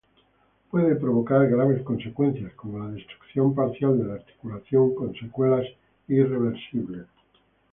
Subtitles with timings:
[0.71, 5.67] Puede provocar graves consecuencias, como la destrucción parcial de la articulación con secuelas
[6.07, 7.05] irreversibles.